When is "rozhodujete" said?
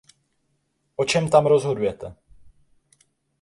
1.47-2.13